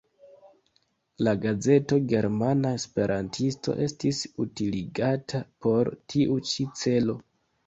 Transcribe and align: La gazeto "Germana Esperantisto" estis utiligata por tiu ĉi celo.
La 1.27 1.33
gazeto 1.43 1.99
"Germana 2.13 2.71
Esperantisto" 2.77 3.77
estis 3.89 4.23
utiligata 4.47 5.45
por 5.67 5.93
tiu 6.15 6.41
ĉi 6.55 6.67
celo. 6.83 7.19